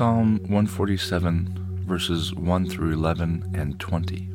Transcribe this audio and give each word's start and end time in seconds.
Psalm 0.00 0.38
147, 0.44 1.84
verses 1.86 2.34
1 2.34 2.70
through 2.70 2.92
11 2.92 3.52
and 3.52 3.78
20. 3.78 4.30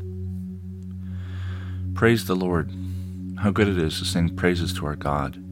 Praise 1.96 2.28
the 2.28 2.36
Lord. 2.36 2.72
How 3.40 3.50
good 3.50 3.68
it 3.70 3.80
is 3.80 3.98
to 3.98 4.06
sing 4.06 4.36
praises 4.36 4.74
to 4.74 4.86
our 4.86 4.96
God. 4.96 5.44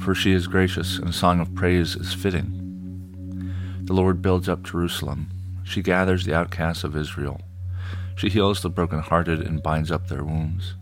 For 0.00 0.16
she 0.16 0.32
is 0.32 0.48
gracious, 0.48 0.98
and 0.98 1.10
a 1.10 1.12
song 1.12 1.38
of 1.38 1.54
praise 1.54 1.94
is 1.94 2.12
fitting. 2.12 3.54
The 3.84 3.92
Lord 3.92 4.20
builds 4.20 4.48
up 4.48 4.64
Jerusalem. 4.64 5.30
She 5.62 5.80
gathers 5.80 6.24
the 6.24 6.34
outcasts 6.34 6.82
of 6.82 6.96
Israel. 6.96 7.40
She 8.16 8.28
heals 8.28 8.62
the 8.62 8.68
broken-hearted 8.68 9.42
and 9.42 9.62
binds 9.62 9.92
up 9.92 10.08
their 10.08 10.24
wounds. 10.24 10.74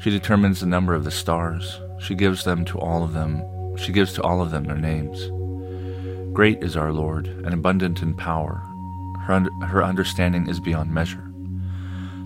She 0.00 0.10
determines 0.10 0.58
the 0.58 0.66
number 0.66 0.92
of 0.92 1.04
the 1.04 1.12
stars. 1.12 1.80
She 2.00 2.16
gives 2.16 2.42
them 2.42 2.64
to 2.64 2.80
all 2.80 3.04
of 3.04 3.12
them. 3.12 3.76
She 3.76 3.92
gives 3.92 4.12
to 4.14 4.22
all 4.22 4.42
of 4.42 4.50
them 4.50 4.64
their 4.64 4.76
names. 4.76 5.30
Great 6.32 6.62
is 6.62 6.76
our 6.76 6.92
Lord, 6.92 7.26
and 7.26 7.52
abundant 7.52 8.02
in 8.02 8.14
power. 8.14 8.62
Her, 9.22 9.34
un- 9.34 9.60
her 9.62 9.82
understanding 9.82 10.48
is 10.48 10.60
beyond 10.60 10.92
measure. 10.92 11.24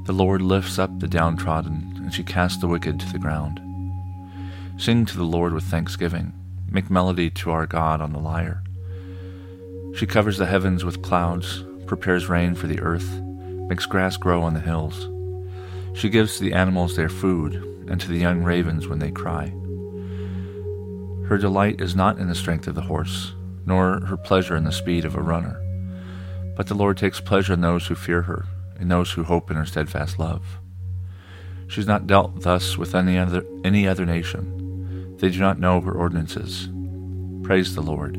The 0.04 0.12
Lord 0.12 0.42
lifts 0.42 0.78
up 0.78 0.98
the 0.98 1.08
downtrodden, 1.08 1.94
and 1.96 2.12
she 2.12 2.22
casts 2.22 2.60
the 2.60 2.68
wicked 2.68 3.00
to 3.00 3.12
the 3.12 3.18
ground. 3.18 3.60
Sing 4.76 5.06
to 5.06 5.16
the 5.16 5.24
Lord 5.24 5.54
with 5.54 5.64
thanksgiving. 5.64 6.32
Make 6.70 6.90
melody 6.90 7.30
to 7.30 7.50
our 7.50 7.66
God 7.66 8.00
on 8.00 8.12
the 8.12 8.18
lyre. 8.18 8.62
She 9.94 10.06
covers 10.06 10.38
the 10.38 10.46
heavens 10.46 10.84
with 10.84 11.02
clouds, 11.02 11.64
prepares 11.86 12.28
rain 12.28 12.54
for 12.54 12.66
the 12.66 12.80
earth, 12.80 13.20
makes 13.68 13.86
grass 13.86 14.16
grow 14.16 14.42
on 14.42 14.54
the 14.54 14.60
hills. 14.60 15.08
She 15.94 16.08
gives 16.08 16.36
to 16.36 16.44
the 16.44 16.54
animals 16.54 16.96
their 16.96 17.08
food, 17.08 17.54
and 17.88 18.00
to 18.00 18.08
the 18.08 18.18
young 18.18 18.42
ravens 18.42 18.88
when 18.88 18.98
they 18.98 19.10
cry. 19.10 19.52
Her 21.28 21.38
delight 21.38 21.80
is 21.80 21.94
not 21.94 22.18
in 22.18 22.28
the 22.28 22.34
strength 22.34 22.66
of 22.66 22.74
the 22.74 22.82
horse, 22.82 23.34
nor 23.66 24.00
her 24.06 24.16
pleasure 24.16 24.56
in 24.56 24.64
the 24.64 24.72
speed 24.72 25.04
of 25.04 25.14
a 25.14 25.22
runner. 25.22 25.60
But 26.56 26.66
the 26.66 26.74
Lord 26.74 26.96
takes 26.96 27.20
pleasure 27.20 27.52
in 27.54 27.60
those 27.60 27.86
who 27.86 27.94
fear 27.94 28.22
her, 28.22 28.46
in 28.78 28.88
those 28.88 29.12
who 29.12 29.24
hope 29.24 29.50
in 29.50 29.56
her 29.56 29.66
steadfast 29.66 30.18
love. 30.18 30.58
She 31.68 31.76
has 31.76 31.86
not 31.86 32.06
dealt 32.06 32.42
thus 32.42 32.76
with 32.76 32.94
any 32.94 33.16
other 33.18 33.44
any 33.64 33.88
other 33.88 34.04
nation. 34.04 35.16
They 35.18 35.30
do 35.30 35.38
not 35.38 35.58
know 35.58 35.80
her 35.80 35.92
ordinances. 35.92 36.68
Praise 37.42 37.74
the 37.74 37.80
Lord. 37.80 38.14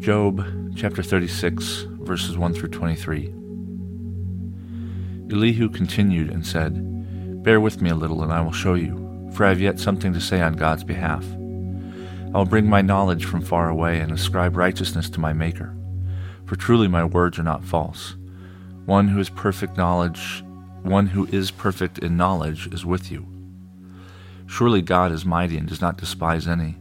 Job 0.00 0.46
chapter 0.76 1.02
36, 1.02 1.86
verses 2.02 2.38
1 2.38 2.54
through 2.54 2.68
23. 2.68 3.34
Elihu 5.30 5.68
continued 5.68 6.30
and 6.30 6.46
said, 6.46 7.42
Bear 7.42 7.60
with 7.60 7.82
me 7.82 7.90
a 7.90 7.94
little, 7.94 8.22
and 8.22 8.32
I 8.32 8.40
will 8.40 8.52
show 8.52 8.74
you, 8.74 9.07
for 9.32 9.44
I 9.44 9.50
have 9.50 9.60
yet 9.60 9.78
something 9.78 10.12
to 10.12 10.20
say 10.20 10.40
on 10.40 10.54
God's 10.54 10.84
behalf. 10.84 11.24
I 12.34 12.38
will 12.38 12.44
bring 12.44 12.68
my 12.68 12.82
knowledge 12.82 13.24
from 13.24 13.40
far 13.40 13.70
away 13.70 14.00
and 14.00 14.12
ascribe 14.12 14.56
righteousness 14.56 15.08
to 15.10 15.20
my 15.20 15.32
Maker. 15.32 15.74
For 16.44 16.56
truly 16.56 16.88
my 16.88 17.04
words 17.04 17.38
are 17.38 17.42
not 17.42 17.64
false. 17.64 18.16
One 18.84 19.08
who 19.08 19.20
is 19.20 19.30
perfect 19.30 19.76
knowledge, 19.76 20.42
one 20.82 21.06
who 21.06 21.26
is 21.32 21.50
perfect 21.50 21.98
in 21.98 22.16
knowledge 22.16 22.66
is 22.68 22.84
with 22.84 23.10
you. 23.10 23.26
Surely 24.46 24.82
God 24.82 25.12
is 25.12 25.24
mighty 25.24 25.56
and 25.58 25.68
does 25.68 25.80
not 25.80 25.98
despise 25.98 26.48
any. 26.48 26.76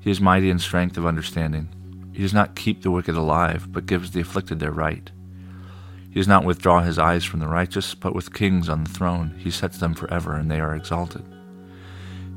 He 0.00 0.10
is 0.10 0.20
mighty 0.20 0.50
in 0.50 0.58
strength 0.58 0.96
of 0.96 1.06
understanding. 1.06 1.68
He 2.12 2.22
does 2.22 2.32
not 2.32 2.54
keep 2.56 2.82
the 2.82 2.90
wicked 2.90 3.16
alive, 3.16 3.72
but 3.72 3.86
gives 3.86 4.12
the 4.12 4.20
afflicted 4.20 4.60
their 4.60 4.70
right. 4.70 5.10
He 6.08 6.14
does 6.20 6.28
not 6.28 6.44
withdraw 6.44 6.80
his 6.80 6.98
eyes 6.98 7.24
from 7.24 7.40
the 7.40 7.48
righteous, 7.48 7.94
but 7.94 8.14
with 8.14 8.32
kings 8.32 8.68
on 8.68 8.84
the 8.84 8.90
throne 8.90 9.34
he 9.38 9.50
sets 9.50 9.78
them 9.78 9.94
forever, 9.94 10.34
and 10.34 10.50
they 10.50 10.60
are 10.60 10.74
exalted. 10.74 11.24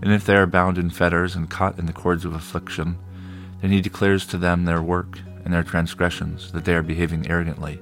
And 0.01 0.13
if 0.13 0.25
they 0.25 0.35
are 0.35 0.47
bound 0.47 0.77
in 0.77 0.89
fetters 0.89 1.35
and 1.35 1.49
caught 1.49 1.77
in 1.77 1.85
the 1.85 1.93
cords 1.93 2.25
of 2.25 2.33
affliction, 2.33 2.97
then 3.61 3.71
he 3.71 3.81
declares 3.81 4.25
to 4.27 4.37
them 4.37 4.65
their 4.65 4.81
work 4.81 5.19
and 5.43 5.53
their 5.53 5.63
transgressions, 5.63 6.51
that 6.51 6.65
they 6.65 6.73
are 6.73 6.83
behaving 6.83 7.29
arrogantly. 7.29 7.79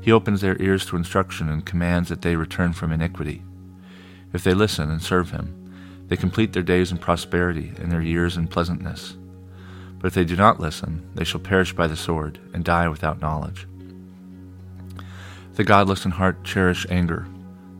He 0.00 0.12
opens 0.12 0.40
their 0.40 0.60
ears 0.60 0.86
to 0.86 0.96
instruction 0.96 1.48
and 1.48 1.64
commands 1.64 2.08
that 2.10 2.22
they 2.22 2.36
return 2.36 2.72
from 2.72 2.92
iniquity. 2.92 3.42
If 4.32 4.44
they 4.44 4.54
listen 4.54 4.90
and 4.90 5.02
serve 5.02 5.30
him, 5.30 5.54
they 6.08 6.16
complete 6.16 6.52
their 6.52 6.62
days 6.62 6.92
in 6.92 6.98
prosperity 6.98 7.72
and 7.78 7.90
their 7.90 8.02
years 8.02 8.36
in 8.36 8.46
pleasantness. 8.46 9.16
But 9.98 10.08
if 10.08 10.14
they 10.14 10.24
do 10.24 10.36
not 10.36 10.60
listen, 10.60 11.08
they 11.14 11.24
shall 11.24 11.40
perish 11.40 11.72
by 11.72 11.86
the 11.86 11.96
sword 11.96 12.38
and 12.52 12.62
die 12.62 12.88
without 12.88 13.20
knowledge. 13.20 13.66
The 15.54 15.64
godless 15.64 16.04
in 16.04 16.12
heart 16.12 16.44
cherish 16.44 16.86
anger. 16.90 17.26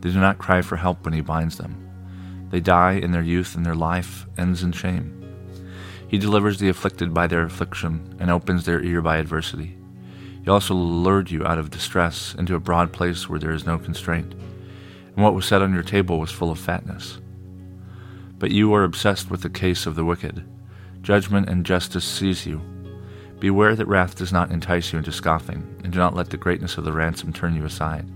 They 0.01 0.11
do 0.11 0.19
not 0.19 0.39
cry 0.39 0.61
for 0.61 0.75
help 0.75 1.05
when 1.05 1.13
he 1.13 1.21
binds 1.21 1.57
them. 1.57 1.86
They 2.49 2.59
die 2.59 2.93
in 2.93 3.11
their 3.11 3.21
youth, 3.21 3.55
and 3.55 3.65
their 3.65 3.75
life 3.75 4.25
ends 4.37 4.63
in 4.63 4.71
shame. 4.71 5.13
He 6.07 6.17
delivers 6.17 6.59
the 6.59 6.69
afflicted 6.69 7.13
by 7.13 7.27
their 7.27 7.43
affliction, 7.43 8.15
and 8.19 8.31
opens 8.31 8.65
their 8.65 8.81
ear 8.81 9.01
by 9.01 9.17
adversity. 9.17 9.77
He 10.43 10.49
also 10.49 10.73
lured 10.73 11.29
you 11.29 11.45
out 11.45 11.57
of 11.57 11.71
distress 11.71 12.33
into 12.35 12.55
a 12.55 12.59
broad 12.59 12.93
place 12.93 13.27
where 13.27 13.39
there 13.39 13.51
is 13.51 13.65
no 13.65 13.77
constraint, 13.77 14.33
and 14.33 15.23
what 15.23 15.33
was 15.33 15.45
set 15.45 15.61
on 15.61 15.73
your 15.73 15.83
table 15.83 16.19
was 16.19 16.31
full 16.31 16.51
of 16.51 16.59
fatness. 16.59 17.19
But 18.39 18.51
you 18.51 18.73
are 18.73 18.83
obsessed 18.83 19.29
with 19.29 19.41
the 19.41 19.49
case 19.49 19.85
of 19.85 19.95
the 19.95 20.05
wicked. 20.05 20.47
Judgment 21.01 21.49
and 21.49 21.65
justice 21.65 22.05
seize 22.05 22.45
you. 22.45 22.61
Beware 23.39 23.75
that 23.75 23.87
wrath 23.87 24.15
does 24.15 24.31
not 24.31 24.51
entice 24.51 24.93
you 24.93 24.99
into 24.99 25.11
scoffing, 25.11 25.81
and 25.83 25.91
do 25.91 25.99
not 25.99 26.15
let 26.15 26.29
the 26.29 26.37
greatness 26.37 26.77
of 26.77 26.85
the 26.85 26.93
ransom 26.93 27.33
turn 27.33 27.55
you 27.55 27.65
aside. 27.65 28.09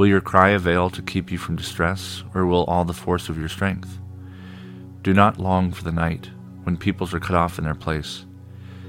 Will 0.00 0.06
your 0.06 0.22
cry 0.22 0.48
avail 0.48 0.88
to 0.88 1.02
keep 1.02 1.30
you 1.30 1.36
from 1.36 1.56
distress, 1.56 2.24
or 2.34 2.46
will 2.46 2.64
all 2.64 2.86
the 2.86 2.94
force 2.94 3.28
of 3.28 3.36
your 3.36 3.50
strength? 3.50 3.98
Do 5.02 5.12
not 5.12 5.38
long 5.38 5.72
for 5.72 5.84
the 5.84 5.92
night, 5.92 6.30
when 6.62 6.78
peoples 6.78 7.12
are 7.12 7.20
cut 7.20 7.36
off 7.36 7.58
in 7.58 7.64
their 7.64 7.74
place. 7.74 8.24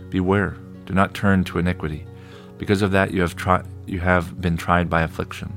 Beware, 0.09 0.55
do 0.85 0.93
not 0.93 1.13
turn 1.13 1.43
to 1.43 1.59
iniquity. 1.59 2.05
Because 2.57 2.81
of 2.81 2.91
that 2.91 3.11
you 3.11 3.19
have, 3.19 3.35
tri- 3.35 3.65
you 3.85 3.99
have 3.99 4.39
been 4.39 4.55
tried 4.55 4.89
by 4.89 5.01
affliction. 5.01 5.51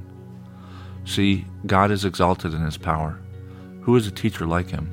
See, 1.05 1.47
God 1.67 1.93
is 1.93 2.05
exalted 2.05 2.53
in 2.53 2.65
his 2.65 2.77
power. 2.77 3.21
Who 3.83 3.95
is 3.95 4.09
a 4.09 4.11
teacher 4.11 4.49
like 4.49 4.71
him? 4.71 4.91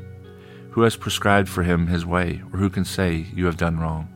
Who 0.70 0.84
has 0.84 0.96
prescribed 0.96 1.50
for 1.50 1.64
him 1.64 1.88
his 1.88 2.06
way, 2.06 2.44
or 2.54 2.60
who 2.60 2.70
can 2.70 2.86
say, 2.86 3.26
You 3.34 3.48
have 3.48 3.58
done 3.58 3.80
wrong? 3.80 4.10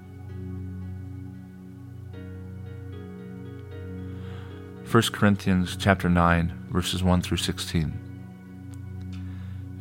1 4.95 5.03
Corinthians 5.11 5.75
chapter 5.75 6.07
9 6.07 6.69
verses 6.71 7.03
1 7.03 7.21
through 7.21 7.35
16 7.35 7.99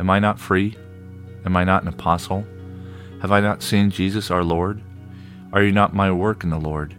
Am 0.01 0.11
I 0.11 0.19
not 0.19 0.41
free? 0.41 0.77
Am 1.45 1.57
I 1.57 1.63
not 1.63 1.83
an 1.83 1.89
apostle? 1.89 2.45
Have 3.21 3.31
I 3.31 3.39
not 3.39 3.63
seen 3.63 3.93
Jesus 3.93 4.33
our 4.33 4.43
Lord? 4.43 4.83
Are 5.53 5.63
you 5.63 5.71
not 5.71 5.95
my 5.95 6.11
work 6.11 6.43
in 6.43 6.51
the 6.51 6.59
Lord? 6.59 6.97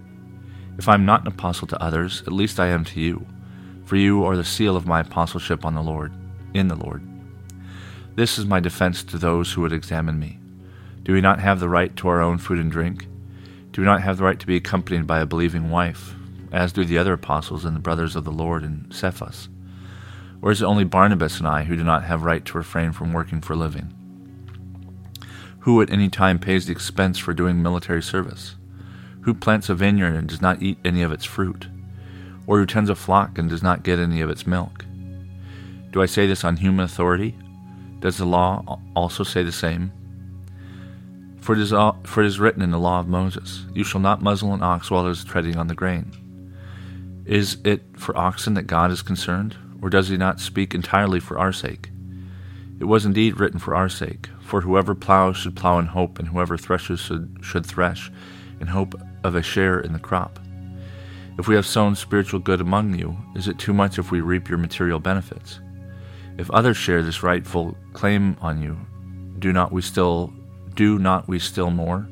If 0.77 0.87
I 0.87 0.93
am 0.93 1.05
not 1.05 1.23
an 1.23 1.27
apostle 1.27 1.67
to 1.67 1.83
others, 1.83 2.21
at 2.21 2.31
least 2.31 2.57
I 2.57 2.67
am 2.67 2.85
to 2.85 3.01
you, 3.01 3.25
for 3.83 3.97
you 3.97 4.23
are 4.23 4.37
the 4.37 4.45
seal 4.45 4.77
of 4.77 4.87
my 4.87 5.01
apostleship 5.01 5.65
on 5.65 5.75
the 5.75 5.83
Lord, 5.83 6.13
in 6.53 6.69
the 6.69 6.75
Lord. 6.75 7.05
This 8.15 8.37
is 8.37 8.45
my 8.45 8.61
defense 8.61 9.03
to 9.03 9.17
those 9.17 9.51
who 9.51 9.59
would 9.59 9.73
examine 9.73 10.17
me. 10.21 10.39
Do 11.03 11.11
we 11.11 11.19
not 11.19 11.41
have 11.41 11.59
the 11.59 11.67
right 11.67 11.93
to 11.97 12.07
our 12.07 12.21
own 12.21 12.37
food 12.37 12.59
and 12.59 12.71
drink? 12.71 13.07
Do 13.73 13.81
we 13.81 13.85
not 13.85 14.03
have 14.03 14.19
the 14.19 14.23
right 14.23 14.39
to 14.39 14.47
be 14.47 14.55
accompanied 14.55 15.05
by 15.05 15.19
a 15.19 15.25
believing 15.25 15.69
wife, 15.69 16.15
as 16.55 16.71
do 16.71 16.85
the 16.85 16.97
other 16.97 17.13
apostles 17.13 17.65
and 17.65 17.75
the 17.75 17.81
brothers 17.81 18.15
of 18.15 18.23
the 18.23 18.31
Lord 18.31 18.63
in 18.63 18.89
Cephas? 18.89 19.49
Or 20.41 20.51
is 20.51 20.61
it 20.61 20.65
only 20.65 20.85
Barnabas 20.85 21.37
and 21.37 21.47
I 21.47 21.63
who 21.63 21.75
do 21.75 21.83
not 21.83 22.05
have 22.05 22.23
right 22.23 22.45
to 22.45 22.57
refrain 22.57 22.93
from 22.93 23.11
working 23.11 23.41
for 23.41 23.53
a 23.53 23.57
living? 23.57 23.93
Who 25.59 25.81
at 25.81 25.89
any 25.89 26.07
time 26.07 26.39
pays 26.39 26.65
the 26.65 26.71
expense 26.71 27.19
for 27.19 27.33
doing 27.33 27.61
military 27.61 28.01
service? 28.01 28.55
Who 29.21 29.33
plants 29.33 29.67
a 29.67 29.75
vineyard 29.75 30.15
and 30.15 30.29
does 30.29 30.41
not 30.41 30.61
eat 30.61 30.77
any 30.85 31.01
of 31.01 31.11
its 31.11 31.25
fruit? 31.25 31.67
Or 32.47 32.59
who 32.59 32.65
tends 32.65 32.89
a 32.89 32.95
flock 32.95 33.37
and 33.37 33.49
does 33.49 33.63
not 33.63 33.83
get 33.83 33.99
any 33.99 34.21
of 34.21 34.29
its 34.29 34.47
milk? 34.47 34.85
Do 35.91 36.01
I 36.01 36.05
say 36.05 36.25
this 36.25 36.45
on 36.45 36.55
human 36.55 36.85
authority? 36.85 37.35
Does 37.99 38.17
the 38.17 38.25
law 38.25 38.79
also 38.95 39.23
say 39.23 39.43
the 39.43 39.51
same? 39.51 39.91
For 41.41 41.53
it, 41.53 41.59
is 41.59 41.73
all, 41.73 41.99
for 42.03 42.23
it 42.23 42.27
is 42.27 42.39
written 42.39 42.61
in 42.61 42.71
the 42.71 42.79
law 42.79 43.01
of 43.01 43.09
Moses, 43.09 43.65
You 43.73 43.83
shall 43.83 44.01
not 44.01 44.21
muzzle 44.21 44.53
an 44.53 44.63
ox 44.63 44.89
while 44.89 45.05
it 45.05 45.11
is 45.11 45.25
treading 45.25 45.57
on 45.57 45.67
the 45.67 45.75
grain. 45.75 46.11
Is 47.25 47.57
it 47.63 47.81
for 47.97 48.15
oxen 48.15 48.53
that 48.53 48.67
God 48.67 48.91
is 48.91 49.01
concerned, 49.01 49.55
or 49.81 49.89
does 49.89 50.09
he 50.09 50.17
not 50.17 50.39
speak 50.39 50.75
entirely 50.75 51.19
for 51.19 51.39
our 51.39 51.51
sake? 51.51 51.89
It 52.79 52.85
was 52.85 53.05
indeed 53.05 53.39
written 53.39 53.59
for 53.59 53.73
our 53.73 53.89
sake, 53.89 54.29
for 54.41 54.61
whoever 54.61 54.93
plows 54.93 55.37
should 55.37 55.55
plow 55.55 55.79
in 55.79 55.87
hope, 55.87 56.19
and 56.19 56.27
whoever 56.27 56.55
threshes 56.55 56.99
should, 56.99 57.37
should 57.41 57.65
thresh 57.65 58.11
in 58.59 58.67
hope 58.67 58.93
of 59.23 59.33
a 59.33 59.41
share 59.41 59.79
in 59.79 59.91
the 59.91 59.99
crop. 59.99 60.39
If 61.39 61.47
we 61.47 61.55
have 61.55 61.65
sown 61.65 61.95
spiritual 61.95 62.39
good 62.39 62.61
among 62.61 62.97
you, 62.97 63.17
is 63.35 63.47
it 63.47 63.57
too 63.57 63.73
much 63.73 63.97
if 63.97 64.11
we 64.11 64.21
reap 64.21 64.47
your 64.47 64.59
material 64.59 64.99
benefits? 64.99 65.59
If 66.37 66.51
others 66.51 66.77
share 66.77 67.01
this 67.01 67.23
rightful 67.23 67.75
claim 67.93 68.37
on 68.39 68.61
you, 68.61 68.77
do 69.39 69.51
not 69.51 69.71
we 69.71 69.81
still 69.81 70.31
do 70.75 70.99
not 70.99 71.27
we 71.27 71.39
still 71.39 71.71
more? 71.71 72.07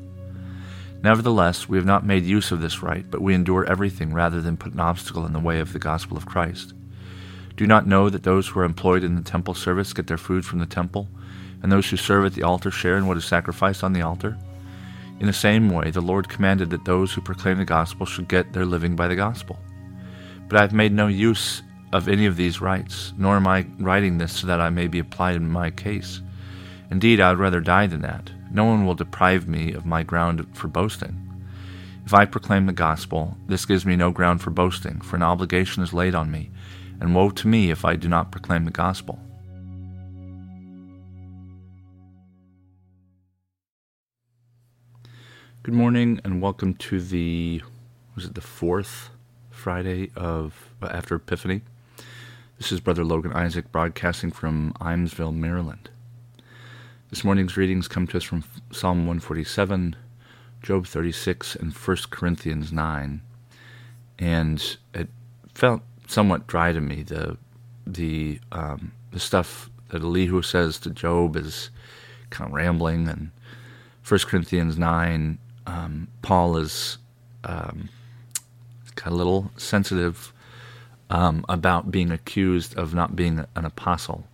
Nevertheless, 1.04 1.68
we 1.68 1.76
have 1.76 1.84
not 1.84 2.06
made 2.06 2.24
use 2.24 2.50
of 2.50 2.62
this 2.62 2.82
right, 2.82 3.04
but 3.10 3.20
we 3.20 3.34
endure 3.34 3.66
everything 3.66 4.14
rather 4.14 4.40
than 4.40 4.56
put 4.56 4.72
an 4.72 4.80
obstacle 4.80 5.26
in 5.26 5.34
the 5.34 5.38
way 5.38 5.60
of 5.60 5.74
the 5.74 5.78
gospel 5.78 6.16
of 6.16 6.24
Christ. 6.24 6.72
Do 7.58 7.66
not 7.66 7.86
know 7.86 8.08
that 8.08 8.22
those 8.22 8.48
who 8.48 8.60
are 8.60 8.64
employed 8.64 9.04
in 9.04 9.14
the 9.14 9.20
temple 9.20 9.52
service 9.52 9.92
get 9.92 10.06
their 10.06 10.16
food 10.16 10.46
from 10.46 10.60
the 10.60 10.66
temple, 10.66 11.06
and 11.62 11.70
those 11.70 11.90
who 11.90 11.98
serve 11.98 12.24
at 12.24 12.32
the 12.32 12.42
altar 12.42 12.70
share 12.70 12.96
in 12.96 13.06
what 13.06 13.18
is 13.18 13.26
sacrificed 13.26 13.84
on 13.84 13.92
the 13.92 14.00
altar? 14.00 14.38
In 15.20 15.26
the 15.26 15.34
same 15.34 15.68
way, 15.68 15.90
the 15.90 16.00
Lord 16.00 16.30
commanded 16.30 16.70
that 16.70 16.86
those 16.86 17.12
who 17.12 17.20
proclaim 17.20 17.58
the 17.58 17.66
gospel 17.66 18.06
should 18.06 18.26
get 18.26 18.54
their 18.54 18.64
living 18.64 18.96
by 18.96 19.06
the 19.06 19.14
gospel. 19.14 19.58
But 20.48 20.56
I 20.56 20.62
have 20.62 20.72
made 20.72 20.92
no 20.92 21.08
use 21.08 21.60
of 21.92 22.08
any 22.08 22.24
of 22.24 22.36
these 22.36 22.62
rights, 22.62 23.12
nor 23.18 23.36
am 23.36 23.46
I 23.46 23.66
writing 23.78 24.16
this 24.16 24.32
so 24.32 24.46
that 24.46 24.62
I 24.62 24.70
may 24.70 24.86
be 24.86 25.00
applied 25.00 25.36
in 25.36 25.50
my 25.50 25.70
case. 25.70 26.22
Indeed, 26.90 27.20
I 27.20 27.28
would 27.28 27.40
rather 27.40 27.60
die 27.60 27.88
than 27.88 28.00
that. 28.00 28.30
No 28.54 28.64
one 28.64 28.86
will 28.86 28.94
deprive 28.94 29.48
me 29.48 29.72
of 29.72 29.84
my 29.84 30.04
ground 30.04 30.46
for 30.56 30.68
boasting. 30.68 31.20
If 32.06 32.14
I 32.14 32.24
proclaim 32.24 32.66
the 32.66 32.72
gospel, 32.72 33.36
this 33.48 33.66
gives 33.66 33.84
me 33.84 33.96
no 33.96 34.12
ground 34.12 34.42
for 34.42 34.50
boasting, 34.50 35.00
for 35.00 35.16
an 35.16 35.24
obligation 35.24 35.82
is 35.82 35.92
laid 35.92 36.14
on 36.14 36.30
me, 36.30 36.52
and 37.00 37.16
woe 37.16 37.30
to 37.30 37.48
me 37.48 37.72
if 37.72 37.84
I 37.84 37.96
do 37.96 38.08
not 38.08 38.30
proclaim 38.30 38.64
the 38.64 38.70
gospel. 38.70 39.18
Good 45.64 45.74
morning, 45.74 46.20
and 46.22 46.40
welcome 46.40 46.74
to 46.74 47.00
the 47.00 47.60
was 48.14 48.24
it 48.24 48.36
the 48.36 48.40
fourth 48.40 49.10
Friday 49.50 50.12
of 50.14 50.70
uh, 50.80 50.86
after 50.92 51.16
Epiphany. 51.16 51.62
This 52.58 52.70
is 52.70 52.78
Brother 52.78 53.02
Logan 53.02 53.32
Isaac 53.32 53.72
broadcasting 53.72 54.30
from 54.30 54.74
Ijamsville, 54.74 55.34
Maryland. 55.34 55.90
This 57.14 57.22
morning's 57.22 57.56
readings 57.56 57.86
come 57.86 58.08
to 58.08 58.16
us 58.16 58.24
from 58.24 58.42
Psalm 58.72 59.06
147, 59.06 59.94
Job 60.64 60.84
36, 60.84 61.54
and 61.54 61.72
1 61.72 61.96
Corinthians 62.10 62.72
9. 62.72 63.22
And 64.18 64.76
it 64.92 65.08
felt 65.54 65.82
somewhat 66.08 66.48
dry 66.48 66.72
to 66.72 66.80
me. 66.80 67.04
The 67.04 67.36
the 67.86 68.40
um, 68.50 68.90
the 69.12 69.20
stuff 69.20 69.70
that 69.90 70.02
Elihu 70.02 70.42
says 70.42 70.80
to 70.80 70.90
Job 70.90 71.36
is 71.36 71.70
kind 72.30 72.50
of 72.50 72.54
rambling, 72.56 73.06
and 73.06 73.30
1 74.08 74.20
Corinthians 74.26 74.76
9, 74.76 75.38
um, 75.68 76.08
Paul 76.22 76.56
is 76.56 76.98
um, 77.44 77.90
kind 78.96 79.06
of 79.06 79.12
a 79.12 79.16
little 79.16 79.52
sensitive 79.56 80.32
um, 81.10 81.44
about 81.48 81.92
being 81.92 82.10
accused 82.10 82.76
of 82.76 82.92
not 82.92 83.14
being 83.14 83.46
an 83.54 83.64
apostle. 83.64 84.24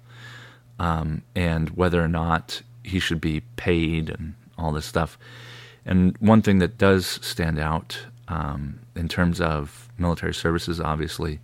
Um, 0.78 1.24
and 1.36 1.68
whether 1.76 2.02
or 2.02 2.08
not 2.08 2.62
he 2.82 2.98
should 2.98 3.20
be 3.20 3.42
paid 3.56 4.10
and 4.10 4.34
all 4.58 4.72
this 4.72 4.86
stuff. 4.86 5.18
And 5.84 6.16
one 6.18 6.42
thing 6.42 6.58
that 6.58 6.78
does 6.78 7.06
stand 7.06 7.58
out 7.58 7.98
um, 8.28 8.80
in 8.94 9.08
terms 9.08 9.40
of 9.40 9.88
military 9.98 10.34
services, 10.34 10.80
obviously, 10.80 11.40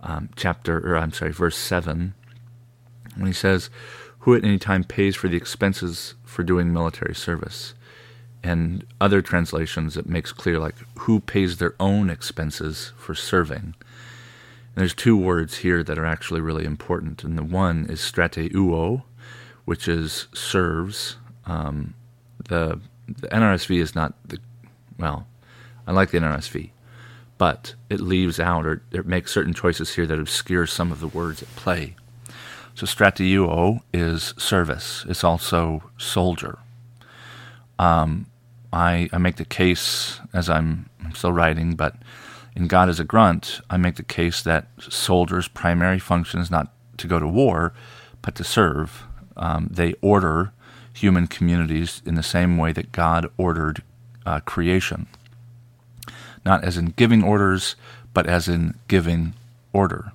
um, 0.00 0.28
chapter 0.36 0.78
or 0.78 0.96
I'm 0.96 1.12
sorry, 1.12 1.32
verse 1.32 1.56
seven, 1.56 2.14
when 3.16 3.26
he 3.26 3.32
says, 3.32 3.70
"Who 4.20 4.34
at 4.34 4.44
any 4.44 4.58
time 4.58 4.84
pays 4.84 5.16
for 5.16 5.28
the 5.28 5.36
expenses 5.36 6.14
for 6.24 6.42
doing 6.42 6.72
military 6.72 7.14
service?" 7.14 7.74
and 8.42 8.84
other 9.00 9.22
translations 9.22 9.96
it 9.96 10.06
makes 10.06 10.32
clear 10.32 10.58
like 10.58 10.74
who 11.00 11.20
pays 11.20 11.58
their 11.58 11.74
own 11.78 12.10
expenses 12.10 12.92
for 12.96 13.14
serving. 13.14 13.74
And 14.74 14.80
there's 14.80 14.94
two 14.94 15.16
words 15.16 15.58
here 15.58 15.82
that 15.82 15.98
are 15.98 16.06
actually 16.06 16.40
really 16.40 16.64
important, 16.64 17.22
and 17.24 17.36
the 17.36 17.44
one 17.44 17.86
is 17.86 18.00
strateuo, 18.00 19.02
which 19.64 19.88
is 19.88 20.28
serves. 20.32 21.16
Um, 21.46 21.94
the 22.48 22.80
the 23.08 23.28
NRSV 23.28 23.80
is 23.80 23.94
not 23.94 24.14
the 24.26 24.38
well. 24.98 25.26
I 25.86 25.92
like 25.92 26.10
the 26.10 26.18
NRSV, 26.18 26.70
but 27.38 27.74
it 27.90 28.00
leaves 28.00 28.38
out 28.38 28.64
or 28.64 28.82
it 28.92 29.06
makes 29.06 29.32
certain 29.32 29.54
choices 29.54 29.94
here 29.94 30.06
that 30.06 30.18
obscure 30.18 30.66
some 30.66 30.92
of 30.92 31.00
the 31.00 31.08
words 31.08 31.42
at 31.42 31.54
play. 31.56 31.96
So 32.74 32.86
strateuo 32.86 33.80
is 33.92 34.32
service. 34.38 35.04
It's 35.08 35.24
also 35.24 35.90
soldier. 35.98 36.58
Um, 37.78 38.26
I, 38.72 39.08
I 39.12 39.18
make 39.18 39.36
the 39.36 39.44
case 39.44 40.20
as 40.32 40.48
I'm, 40.48 40.88
I'm 41.04 41.14
still 41.14 41.32
writing, 41.32 41.74
but 41.74 41.96
in 42.56 42.66
God 42.68 42.88
as 42.88 43.00
a 43.00 43.04
grunt, 43.04 43.60
I 43.68 43.76
make 43.76 43.96
the 43.96 44.02
case 44.02 44.42
that 44.42 44.68
soldiers' 44.78 45.48
primary 45.48 45.98
function 45.98 46.40
is 46.40 46.50
not 46.50 46.72
to 46.98 47.06
go 47.06 47.18
to 47.18 47.26
war, 47.26 47.74
but 48.22 48.34
to 48.36 48.44
serve 48.44 49.04
um, 49.36 49.68
they 49.70 49.94
order 50.00 50.52
human 50.92 51.26
communities 51.26 52.02
in 52.04 52.14
the 52.14 52.22
same 52.22 52.56
way 52.56 52.72
that 52.72 52.92
God 52.92 53.30
ordered 53.36 53.82
uh, 54.26 54.40
creation. 54.40 55.06
Not 56.44 56.64
as 56.64 56.76
in 56.76 56.94
giving 56.96 57.22
orders, 57.22 57.76
but 58.12 58.26
as 58.26 58.48
in 58.48 58.74
giving 58.88 59.34
order 59.72 60.12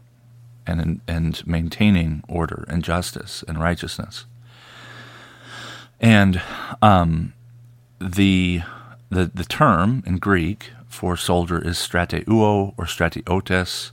and, 0.66 0.82
in, 0.82 1.02
and 1.08 1.48
maintaining 1.48 2.24
order 2.28 2.66
and 2.68 2.84
justice 2.84 3.44
and 3.48 3.60
righteousness. 3.60 4.26
And 6.00 6.42
um, 6.82 7.34
the, 8.00 8.62
the, 9.10 9.32
the 9.34 9.46
term 9.46 10.04
in 10.06 10.18
Greek 10.18 10.72
for 10.88 11.18
soldier 11.18 11.60
is 11.60 11.78
strateuo 11.78 12.74
or 12.78 12.86
stratiotes. 12.86 13.92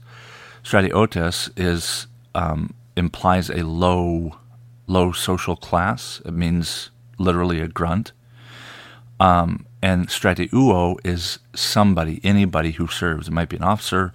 Stratiotes 0.63 1.51
is 1.57 2.07
um, 2.33 2.73
implies 2.95 3.49
a 3.49 3.63
low 3.63 4.37
low 4.87 5.11
social 5.11 5.55
class. 5.55 6.21
It 6.25 6.33
means 6.33 6.89
literally 7.17 7.59
a 7.59 7.67
grunt. 7.67 8.11
Um, 9.19 9.65
and 9.81 10.07
strateuo 10.07 10.97
is 11.03 11.39
somebody, 11.53 12.19
anybody 12.23 12.71
who 12.71 12.87
serves. 12.87 13.27
It 13.27 13.31
might 13.31 13.49
be 13.49 13.57
an 13.57 13.63
officer, 13.63 14.13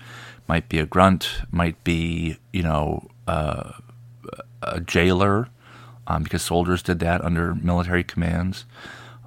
might 0.48 0.68
be 0.68 0.78
a 0.78 0.86
grunt, 0.86 1.42
might 1.50 1.82
be, 1.84 2.38
you 2.52 2.62
know, 2.62 3.08
uh, 3.26 3.72
a 4.62 4.80
jailer, 4.80 5.48
um, 6.06 6.24
because 6.24 6.42
soldiers 6.42 6.82
did 6.82 6.98
that 6.98 7.24
under 7.24 7.54
military 7.54 8.02
commands. 8.02 8.64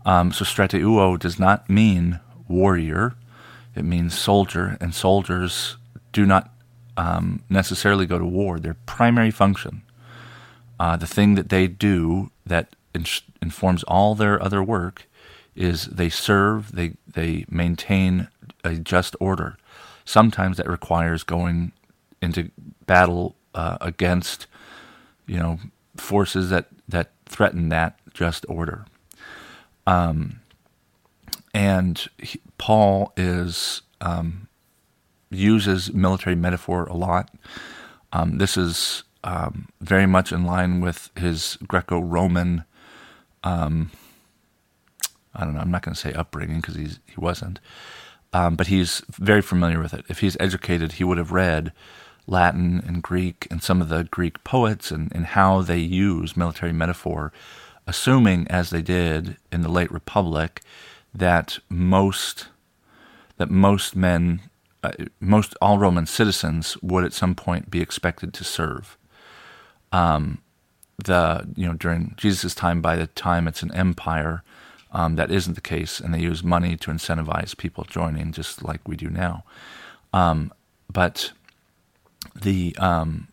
Um, 0.05 0.33
so 0.33 0.43
strateuo 0.43 1.17
does 1.17 1.39
not 1.39 1.69
mean 1.69 2.19
warrior, 2.47 3.15
it 3.75 3.85
means 3.85 4.17
soldier, 4.17 4.77
and 4.81 4.93
soldiers 4.93 5.77
do 6.11 6.25
not 6.25 6.53
um, 6.97 7.41
necessarily 7.49 8.05
go 8.05 8.19
to 8.19 8.25
war. 8.25 8.59
Their 8.59 8.75
primary 8.85 9.31
function 9.31 9.82
uh, 10.79 10.97
the 10.97 11.07
thing 11.07 11.35
that 11.35 11.49
they 11.49 11.67
do 11.67 12.31
that 12.45 12.75
in- 12.93 13.05
informs 13.41 13.83
all 13.83 14.15
their 14.15 14.41
other 14.41 14.63
work 14.63 15.07
is 15.55 15.85
they 15.85 16.09
serve, 16.09 16.73
they 16.73 16.93
they 17.07 17.45
maintain 17.49 18.27
a 18.63 18.75
just 18.75 19.15
order. 19.19 19.57
Sometimes 20.05 20.57
that 20.57 20.67
requires 20.67 21.23
going 21.23 21.71
into 22.21 22.49
battle 22.85 23.35
uh, 23.53 23.77
against, 23.81 24.47
you 25.27 25.37
know, 25.37 25.59
forces 25.95 26.49
that 26.49 26.67
that 26.87 27.11
threaten 27.25 27.69
that 27.69 27.99
just 28.13 28.45
order. 28.49 28.85
Um, 29.85 30.39
and 31.53 32.07
he, 32.17 32.39
Paul 32.57 33.13
is 33.15 33.81
um, 34.01 34.47
uses 35.29 35.93
military 35.93 36.35
metaphor 36.35 36.85
a 36.85 36.95
lot. 36.95 37.29
Um, 38.11 38.37
this 38.37 38.57
is 38.57 39.03
um, 39.23 39.69
very 39.81 40.05
much 40.05 40.31
in 40.31 40.43
line 40.43 40.81
with 40.81 41.09
his 41.15 41.57
Greco-Roman. 41.67 42.65
Um, 43.43 43.91
I 45.33 45.43
don't 45.43 45.53
know. 45.53 45.61
I'm 45.61 45.71
not 45.71 45.81
going 45.83 45.95
to 45.95 45.99
say 45.99 46.13
upbringing 46.13 46.61
because 46.61 46.75
he 46.75 47.15
wasn't, 47.17 47.59
um, 48.33 48.55
but 48.55 48.67
he's 48.67 49.01
very 49.09 49.41
familiar 49.41 49.79
with 49.79 49.93
it. 49.93 50.05
If 50.09 50.19
he's 50.19 50.37
educated, 50.39 50.93
he 50.93 51.03
would 51.03 51.17
have 51.17 51.31
read 51.31 51.71
Latin 52.27 52.83
and 52.85 53.01
Greek 53.01 53.47
and 53.49 53.61
some 53.63 53.81
of 53.81 53.89
the 53.89 54.03
Greek 54.05 54.43
poets 54.43 54.91
and, 54.91 55.11
and 55.13 55.25
how 55.27 55.61
they 55.61 55.79
use 55.79 56.37
military 56.37 56.73
metaphor, 56.73 57.33
assuming 57.87 58.47
as 58.49 58.69
they 58.69 58.81
did 58.81 59.37
in 59.51 59.61
the 59.61 59.69
late 59.69 59.91
Republic 59.91 60.61
that 61.13 61.59
most 61.69 62.47
that 63.37 63.49
most 63.49 63.95
men, 63.95 64.41
uh, 64.83 64.91
most 65.19 65.55
all 65.59 65.79
Roman 65.79 66.05
citizens 66.05 66.77
would 66.83 67.03
at 67.03 67.13
some 67.13 67.33
point 67.33 67.71
be 67.71 67.81
expected 67.81 68.31
to 68.35 68.43
serve 68.43 68.97
um, 69.93 70.39
the 70.97 71.47
you 71.55 71.65
know 71.67 71.73
during 71.73 72.15
Jesus' 72.17 72.53
time, 72.53 72.81
by 72.81 72.97
the 72.97 73.07
time 73.07 73.47
it's 73.47 73.63
an 73.63 73.73
empire, 73.73 74.43
um, 74.91 75.15
that 75.15 75.31
isn't 75.31 75.53
the 75.53 75.61
case, 75.61 75.99
and 75.99 76.13
they 76.13 76.19
use 76.19 76.43
money 76.43 76.75
to 76.77 76.91
incentivize 76.91 77.55
people 77.55 77.85
joining, 77.85 78.33
just 78.33 78.63
like 78.63 78.85
we 78.87 78.97
do 78.97 79.09
now. 79.09 79.43
Um, 80.11 80.51
but 80.91 81.31
the 82.35 82.75
um, 82.77 83.27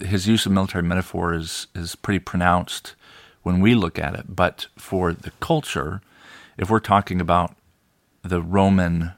his 0.00 0.26
use 0.26 0.46
of 0.46 0.52
military 0.52 0.84
metaphor 0.84 1.34
is 1.34 1.66
is 1.74 1.94
pretty 1.96 2.20
pronounced 2.20 2.94
when 3.42 3.60
we 3.60 3.74
look 3.74 3.98
at 3.98 4.14
it. 4.14 4.34
But 4.34 4.66
for 4.76 5.12
the 5.12 5.32
culture, 5.40 6.00
if 6.56 6.70
we're 6.70 6.80
talking 6.80 7.20
about 7.20 7.54
the 8.22 8.42
Roman, 8.42 9.12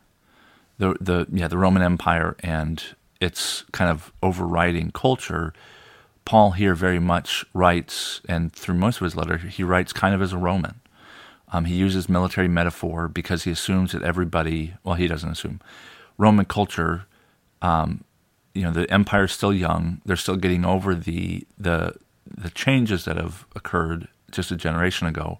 the 0.79 0.97
the 1.01 1.27
yeah 1.31 1.49
the 1.49 1.59
Roman 1.59 1.83
Empire 1.83 2.37
and 2.41 2.83
its 3.21 3.65
kind 3.73 3.91
of 3.91 4.13
overriding 4.23 4.91
culture, 4.91 5.53
Paul 6.25 6.53
here 6.53 6.75
very 6.75 6.99
much 6.99 7.45
writes, 7.53 8.21
and 8.29 8.53
through 8.53 8.77
most 8.77 8.97
of 8.97 9.05
his 9.05 9.17
letter, 9.17 9.39
he 9.39 9.65
writes 9.65 9.93
kind 9.93 10.15
of 10.15 10.23
as 10.23 10.33
a 10.33 10.39
Roman. 10.39 10.81
Um, 11.53 11.67
he 11.67 11.75
uses 11.75 12.09
military 12.09 12.49
metaphor 12.49 13.09
because 13.09 13.45
he 13.45 13.51
assumes 13.51 13.93
that 13.93 14.03
everybody, 14.03 14.75
well, 14.85 14.95
he 14.95 15.07
doesn't 15.07 15.31
assume, 15.31 15.61
Roman 16.17 16.47
culture, 16.47 17.05
um, 17.61 18.05
you 18.55 18.63
know, 18.63 18.71
the 18.71 18.91
empire's 18.91 19.33
still 19.33 19.53
young. 19.53 20.01
They're 20.05 20.17
still 20.17 20.37
getting 20.37 20.65
over 20.65 20.95
the 20.95 21.47
the 21.59 21.95
the 22.27 22.51
changes 22.51 23.05
that 23.05 23.17
have 23.17 23.45
occurred 23.55 24.09
just 24.31 24.51
a 24.51 24.57
generation 24.57 25.07
ago, 25.07 25.39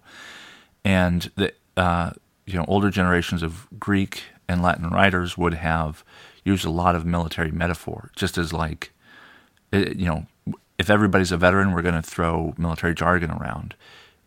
and 0.83 1.31
the 1.35 1.53
uh, 1.77 2.11
you 2.45 2.55
know 2.55 2.65
older 2.67 2.89
generations 2.89 3.43
of 3.43 3.67
Greek 3.79 4.23
and 4.47 4.61
Latin 4.61 4.89
writers 4.89 5.37
would 5.37 5.53
have 5.55 6.03
used 6.43 6.65
a 6.65 6.69
lot 6.69 6.95
of 6.95 7.05
military 7.05 7.51
metaphor, 7.51 8.11
just 8.15 8.37
as 8.37 8.51
like, 8.51 8.91
you 9.71 10.05
know, 10.05 10.25
if 10.77 10.89
everybody's 10.89 11.31
a 11.31 11.37
veteran, 11.37 11.71
we're 11.71 11.81
going 11.81 11.93
to 11.95 12.01
throw 12.01 12.53
military 12.57 12.93
jargon 12.93 13.31
around. 13.31 13.75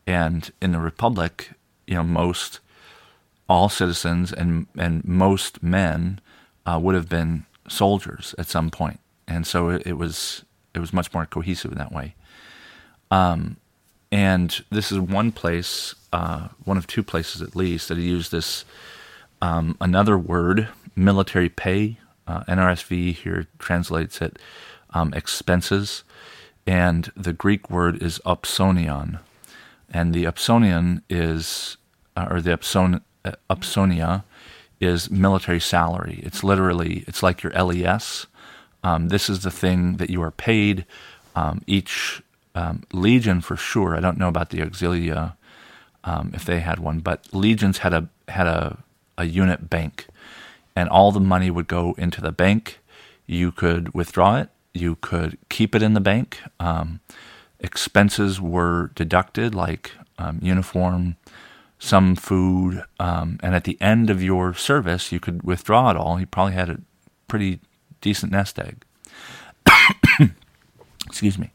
And 0.06 0.50
in 0.62 0.72
the 0.72 0.78
Republic, 0.78 1.50
you 1.86 1.94
know, 1.94 2.02
most 2.02 2.60
all 3.48 3.68
citizens 3.68 4.32
and 4.32 4.66
and 4.76 5.04
most 5.04 5.62
men 5.62 6.20
uh, 6.64 6.78
would 6.82 6.94
have 6.94 7.08
been 7.08 7.46
soldiers 7.68 8.34
at 8.38 8.46
some 8.46 8.70
point, 8.70 9.00
and 9.26 9.46
so 9.46 9.70
it, 9.70 9.96
was 9.96 10.44
it 10.74 10.78
was 10.80 10.92
much 10.92 11.12
more 11.12 11.26
cohesive 11.26 11.72
in 11.72 11.78
that 11.78 11.92
way. 11.92 12.14
Um, 13.10 13.56
and 14.10 14.64
this 14.70 14.90
is 14.92 14.98
one 14.98 15.32
place, 15.32 15.94
uh, 16.12 16.48
one 16.64 16.76
of 16.76 16.86
two 16.86 17.02
places 17.02 17.42
at 17.42 17.56
least, 17.56 17.88
that 17.88 17.98
he 17.98 18.04
used 18.04 18.30
this 18.32 18.64
um, 19.42 19.76
another 19.80 20.16
word, 20.16 20.68
military 20.94 21.48
pay. 21.48 21.98
Uh, 22.26 22.42
NRSV 22.44 23.14
here 23.14 23.46
translates 23.58 24.20
it 24.20 24.38
um, 24.90 25.12
expenses 25.14 26.02
and 26.66 27.12
the 27.16 27.32
Greek 27.32 27.70
word 27.70 28.02
is 28.02 28.20
opsonion, 28.26 29.20
and 29.90 30.12
the 30.12 30.24
opsonion 30.24 31.02
is, 31.08 31.76
uh, 32.16 32.26
or 32.30 32.40
the 32.40 32.56
opson, 32.56 33.02
uh, 33.24 33.32
opsonia, 33.48 34.24
is 34.80 35.10
military 35.10 35.60
salary. 35.60 36.20
It's 36.22 36.42
literally, 36.42 37.04
it's 37.06 37.22
like 37.22 37.42
your 37.42 37.52
LES. 37.52 38.26
Um, 38.82 39.08
this 39.08 39.30
is 39.30 39.42
the 39.42 39.50
thing 39.50 39.96
that 39.96 40.10
you 40.10 40.22
are 40.22 40.30
paid. 40.30 40.84
Um, 41.34 41.62
each 41.66 42.22
um, 42.54 42.82
legion, 42.92 43.40
for 43.40 43.56
sure. 43.56 43.96
I 43.96 44.00
don't 44.00 44.18
know 44.18 44.28
about 44.28 44.50
the 44.50 44.58
auxilia 44.58 45.34
um, 46.04 46.32
if 46.34 46.44
they 46.44 46.60
had 46.60 46.78
one, 46.78 47.00
but 47.00 47.26
legions 47.32 47.78
had 47.78 47.92
a 47.92 48.08
had 48.28 48.46
a, 48.46 48.78
a 49.16 49.24
unit 49.24 49.70
bank, 49.70 50.06
and 50.74 50.88
all 50.88 51.12
the 51.12 51.20
money 51.20 51.50
would 51.50 51.68
go 51.68 51.94
into 51.98 52.20
the 52.20 52.32
bank. 52.32 52.80
You 53.26 53.52
could 53.52 53.94
withdraw 53.94 54.36
it 54.38 54.50
you 54.76 54.96
could 55.00 55.38
keep 55.48 55.74
it 55.74 55.82
in 55.82 55.94
the 55.94 56.00
bank. 56.00 56.40
Um, 56.60 57.00
expenses 57.60 58.40
were 58.40 58.90
deducted, 58.94 59.54
like 59.54 59.92
um, 60.18 60.38
uniform, 60.42 61.16
some 61.78 62.16
food, 62.16 62.82
um, 62.98 63.38
and 63.42 63.54
at 63.54 63.64
the 63.64 63.76
end 63.80 64.10
of 64.10 64.22
your 64.22 64.54
service, 64.54 65.12
you 65.12 65.20
could 65.20 65.42
withdraw 65.42 65.90
it 65.90 65.96
all. 65.96 66.18
You 66.18 66.26
probably 66.26 66.54
had 66.54 66.70
a 66.70 66.80
pretty 67.28 67.60
decent 68.00 68.32
nest 68.32 68.58
egg. 68.58 68.84
Excuse 71.06 71.38
me. 71.38 71.50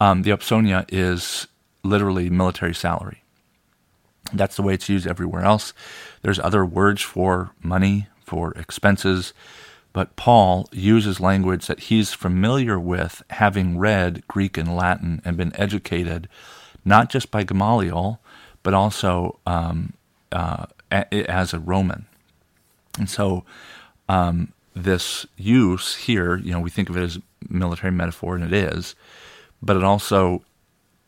Um, 0.00 0.22
the 0.22 0.30
opsonia 0.30 0.84
is 0.88 1.46
literally 1.82 2.28
military 2.28 2.74
salary. 2.74 3.22
That's 4.32 4.56
the 4.56 4.62
way 4.62 4.74
it's 4.74 4.88
used 4.88 5.06
everywhere 5.06 5.42
else. 5.42 5.72
There's 6.22 6.38
other 6.38 6.64
words 6.64 7.00
for 7.00 7.52
money, 7.62 8.08
for 8.24 8.52
expenses. 8.52 9.32
But 9.96 10.14
Paul 10.14 10.68
uses 10.72 11.20
language 11.20 11.68
that 11.68 11.80
he's 11.80 12.12
familiar 12.12 12.78
with, 12.78 13.22
having 13.30 13.78
read 13.78 14.28
Greek 14.28 14.58
and 14.58 14.76
Latin 14.76 15.22
and 15.24 15.38
been 15.38 15.56
educated 15.58 16.28
not 16.84 17.08
just 17.08 17.30
by 17.30 17.44
Gamaliel, 17.44 18.20
but 18.62 18.74
also 18.74 19.38
um, 19.46 19.94
uh, 20.30 20.66
as 20.92 21.54
a 21.54 21.58
Roman. 21.58 22.04
And 22.98 23.08
so 23.08 23.46
um, 24.06 24.52
this 24.74 25.24
use 25.38 25.94
here, 25.94 26.36
you 26.36 26.52
know, 26.52 26.60
we 26.60 26.68
think 26.68 26.90
of 26.90 26.98
it 26.98 27.02
as 27.02 27.18
military 27.48 27.90
metaphor, 27.90 28.34
and 28.34 28.44
it 28.44 28.52
is, 28.52 28.96
but 29.62 29.78
it 29.78 29.82
also, 29.82 30.42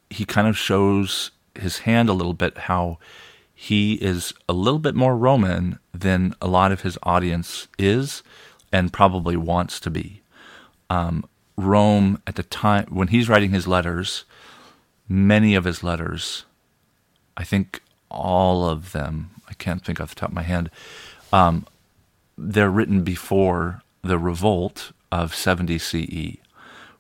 he 0.09 0.25
kind 0.25 0.49
of 0.49 0.57
shows 0.57 1.31
his 1.55 1.81
hand 1.81 2.09
a 2.09 2.15
little 2.15 2.33
bit 2.33 2.57
how 2.57 2.97
he 3.55 3.97
is 3.97 4.33
a 4.49 4.55
little 4.55 4.81
bit 4.81 4.95
more 4.95 5.15
Roman 5.15 5.79
than 5.93 6.35
a 6.41 6.49
lot 6.49 6.73
of 6.73 6.81
his 6.81 6.97
audience 7.03 7.69
is 7.79 8.23
and 8.73 8.93
probably 8.93 9.37
wants 9.37 9.81
to 9.81 9.91
be. 9.91 10.23
Um, 10.91 11.25
Rome 11.57 12.23
at 12.27 12.37
the 12.37 12.43
time 12.43 12.87
when 12.89 13.09
he's 13.09 13.29
writing 13.29 13.51
his 13.51 13.67
letters, 13.67 14.25
many 15.09 15.55
of 15.55 15.65
his 15.65 15.83
letters, 15.83 16.45
I 17.37 17.45
think 17.45 17.83
all 18.11 18.69
of 18.69 18.93
them, 18.93 19.31
I 19.49 19.55
can't 19.55 19.85
think 19.85 20.01
off 20.01 20.11
the 20.11 20.15
top 20.15 20.31
of 20.31 20.35
my 20.35 20.43
head, 20.43 20.71
um, 21.33 21.67
they're 22.37 22.71
written 22.71 23.03
before 23.03 23.83
the 24.03 24.19
revolt 24.19 24.93
of 25.11 25.35
70 25.35 25.79
CE, 25.79 26.37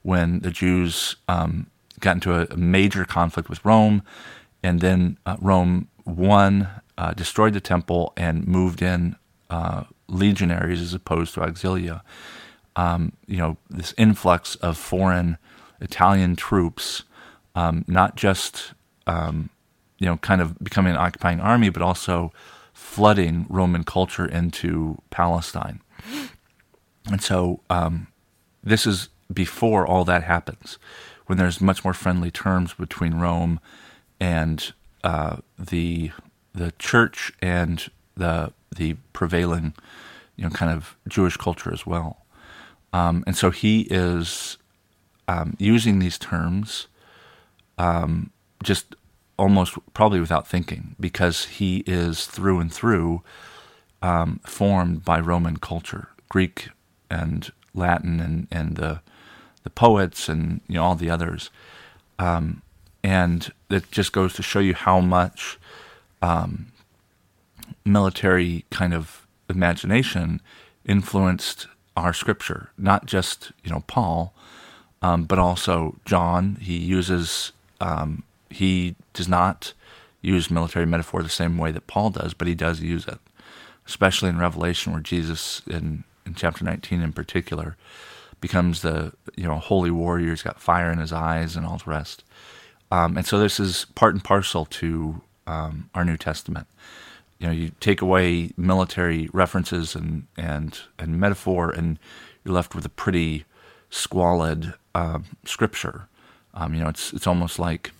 when 0.02 0.40
the 0.40 0.50
Jews 0.50 1.16
um, 1.28 1.68
got 2.00 2.16
into 2.16 2.34
a 2.34 2.56
major 2.56 3.04
conflict 3.04 3.48
with 3.48 3.64
Rome, 3.64 4.02
and 4.62 4.80
then 4.80 5.18
uh, 5.24 5.36
Rome 5.40 5.88
won, 6.04 6.68
uh, 6.96 7.12
destroyed 7.12 7.52
the 7.52 7.60
temple, 7.60 8.12
and 8.16 8.46
moved 8.46 8.82
in 8.82 9.16
uh, 9.50 9.84
legionaries 10.08 10.80
as 10.80 10.94
opposed 10.94 11.34
to 11.34 11.40
auxilia. 11.40 12.02
Um, 12.76 13.12
you 13.26 13.38
know, 13.38 13.56
this 13.68 13.94
influx 13.96 14.54
of 14.56 14.76
foreign 14.78 15.38
Italian 15.80 16.36
troops, 16.36 17.04
um, 17.54 17.84
not 17.88 18.16
just 18.16 18.72
um, 19.06 19.50
you 19.98 20.06
know, 20.06 20.16
kind 20.18 20.40
of 20.40 20.58
becoming 20.62 20.92
an 20.92 20.98
occupying 20.98 21.40
army, 21.40 21.70
but 21.70 21.82
also 21.82 22.32
flooding 22.72 23.46
Roman 23.48 23.82
culture 23.84 24.26
into 24.26 25.02
Palestine. 25.10 25.80
And 27.10 27.20
so 27.20 27.60
um, 27.68 28.06
this 28.62 28.86
is 28.86 29.08
before 29.32 29.86
all 29.86 30.04
that 30.04 30.22
happens, 30.22 30.78
when 31.26 31.38
there's 31.38 31.60
much 31.60 31.84
more 31.84 31.94
friendly 31.94 32.30
terms 32.30 32.74
between 32.74 33.14
Rome 33.14 33.60
and 34.20 34.72
uh, 35.04 35.38
the 35.58 36.12
the 36.54 36.72
church 36.78 37.32
and 37.42 37.90
the 38.16 38.52
the 38.74 38.94
prevailing, 39.12 39.74
you 40.36 40.44
know, 40.44 40.50
kind 40.50 40.72
of 40.72 40.96
Jewish 41.08 41.36
culture 41.36 41.72
as 41.72 41.86
well. 41.86 42.24
Um, 42.92 43.24
and 43.26 43.36
so 43.36 43.50
he 43.50 43.82
is 43.90 44.56
um, 45.26 45.56
using 45.58 45.98
these 45.98 46.18
terms 46.18 46.88
um, 47.76 48.30
just 48.62 48.94
almost 49.38 49.74
probably 49.94 50.20
without 50.20 50.46
thinking 50.46 50.96
because 50.98 51.44
he 51.44 51.84
is 51.86 52.26
through 52.26 52.58
and 52.60 52.72
through 52.72 53.22
um, 54.02 54.40
formed 54.44 55.04
by 55.04 55.20
Roman 55.20 55.58
culture, 55.58 56.08
Greek 56.28 56.68
and 57.10 57.50
Latin 57.74 58.20
and, 58.20 58.48
and 58.50 58.76
the 58.76 59.00
the 59.64 59.70
poets 59.70 60.28
and 60.28 60.60
you 60.68 60.74
know 60.74 60.84
all 60.84 60.94
the 60.94 61.10
others. 61.10 61.50
Um, 62.18 62.62
and 63.02 63.52
it 63.70 63.90
just 63.90 64.12
goes 64.12 64.34
to 64.34 64.42
show 64.42 64.58
you 64.58 64.74
how 64.74 65.00
much 65.00 65.58
um, 66.20 66.72
military 67.88 68.64
kind 68.70 68.94
of 68.94 69.26
imagination 69.48 70.40
influenced 70.84 71.66
our 71.96 72.12
scripture, 72.12 72.70
not 72.78 73.06
just 73.06 73.52
you 73.64 73.70
know 73.70 73.84
Paul, 73.86 74.32
um, 75.02 75.24
but 75.24 75.38
also 75.38 75.96
John. 76.04 76.56
He 76.60 76.76
uses 76.76 77.52
um, 77.80 78.22
he 78.50 78.96
does 79.12 79.28
not 79.28 79.72
use 80.20 80.50
military 80.50 80.86
metaphor 80.86 81.22
the 81.22 81.28
same 81.28 81.58
way 81.58 81.70
that 81.72 81.86
Paul 81.86 82.10
does, 82.10 82.34
but 82.34 82.48
he 82.48 82.54
does 82.54 82.80
use 82.80 83.06
it, 83.06 83.18
especially 83.86 84.28
in 84.28 84.38
Revelation, 84.38 84.92
where 84.92 85.02
Jesus 85.02 85.62
in 85.66 86.04
in 86.26 86.34
chapter 86.34 86.64
19 86.64 87.00
in 87.00 87.12
particular 87.12 87.76
becomes 88.40 88.82
the 88.82 89.12
you 89.36 89.44
know 89.44 89.58
holy 89.58 89.90
warrior. 89.90 90.30
He's 90.30 90.42
got 90.42 90.60
fire 90.60 90.90
in 90.92 90.98
his 90.98 91.12
eyes 91.12 91.56
and 91.56 91.66
all 91.66 91.78
the 91.78 91.90
rest. 91.90 92.24
Um, 92.90 93.18
and 93.18 93.26
so 93.26 93.38
this 93.38 93.60
is 93.60 93.84
part 93.94 94.14
and 94.14 94.24
parcel 94.24 94.64
to 94.64 95.20
um, 95.46 95.90
our 95.94 96.06
New 96.06 96.16
Testament 96.16 96.66
you 97.38 97.46
know 97.46 97.52
you 97.52 97.70
take 97.80 98.00
away 98.00 98.50
military 98.56 99.28
references 99.32 99.94
and 99.94 100.26
and 100.36 100.80
and 100.98 101.20
metaphor, 101.20 101.70
and 101.70 101.98
you're 102.44 102.54
left 102.54 102.74
with 102.74 102.84
a 102.84 102.90
pretty 102.90 103.44
squalid 103.90 104.74
uh, 104.94 105.20
scripture. 105.44 106.08
Um, 106.54 106.74
you 106.74 106.80
know, 106.80 106.88
it's 106.88 107.12
it's 107.12 107.26
almost 107.26 107.58
like 107.58 107.92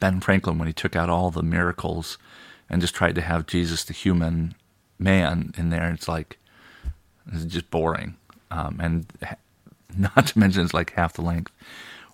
Ben 0.00 0.20
Franklin 0.20 0.58
when 0.58 0.66
he 0.66 0.74
took 0.74 0.96
out 0.96 1.08
all 1.08 1.30
the 1.30 1.42
miracles 1.42 2.18
and 2.68 2.80
just 2.80 2.94
tried 2.94 3.14
to 3.14 3.22
have 3.22 3.46
Jesus, 3.46 3.84
the 3.84 3.92
human 3.92 4.54
man, 4.98 5.54
in 5.56 5.70
there. 5.70 5.90
It's 5.90 6.08
like 6.08 6.38
it's 7.32 7.44
just 7.44 7.70
boring. 7.70 8.16
Um, 8.50 8.78
and 8.80 9.06
not 9.96 10.28
to 10.28 10.38
mention 10.38 10.64
it's 10.64 10.74
like 10.74 10.92
half 10.92 11.14
the 11.14 11.22
length. 11.22 11.52